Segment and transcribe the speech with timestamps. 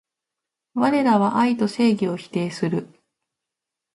[0.73, 2.87] われらは愛と正義を否定する